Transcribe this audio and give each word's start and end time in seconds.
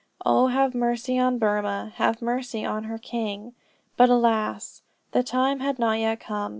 Oh 0.25 0.47
have 0.47 0.73
mercy 0.73 1.19
on 1.19 1.37
Burmah! 1.37 1.91
Have 1.97 2.23
mercy 2.23 2.65
on 2.65 2.85
her 2.85 2.97
king!" 2.97 3.53
But 3.97 4.09
alas! 4.09 4.81
the 5.11 5.21
time 5.21 5.59
had 5.59 5.77
not 5.77 5.99
yet 5.99 6.19
come. 6.19 6.49